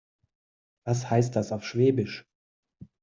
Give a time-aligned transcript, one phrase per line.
[0.83, 2.25] Was heißt das auf Schwäbisch?